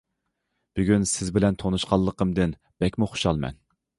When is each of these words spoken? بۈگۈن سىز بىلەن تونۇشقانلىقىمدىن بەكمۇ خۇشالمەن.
بۈگۈن 0.79 1.03
سىز 1.11 1.29
بىلەن 1.35 1.59
تونۇشقانلىقىمدىن 1.63 2.57
بەكمۇ 2.85 3.13
خۇشالمەن. 3.15 3.63